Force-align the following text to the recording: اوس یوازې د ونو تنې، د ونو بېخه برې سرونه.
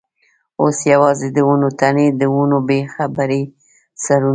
اوس 0.61 0.77
یوازې 0.93 1.27
د 1.35 1.37
ونو 1.47 1.69
تنې، 1.79 2.07
د 2.19 2.21
ونو 2.35 2.57
بېخه 2.69 3.05
برې 3.17 3.41
سرونه. 4.03 4.29